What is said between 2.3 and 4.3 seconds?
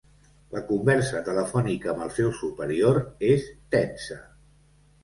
superior és tensa.